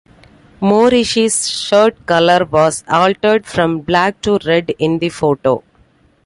[0.59, 5.63] Morrissey's shirt colour was altered from black to red in the photo.